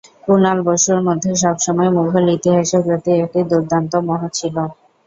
কুনাল 0.23 0.57
বসুর 0.67 0.99
মধ্যে 1.07 1.31
সবসময় 1.43 1.89
মুঘল 1.97 2.25
ইতিহাসের 2.37 2.81
প্রতি 2.85 3.11
একটি 3.17 3.39
দুর্দান্ত 3.51 3.93
মোহ 4.07 4.21
ছিল। 4.37 4.55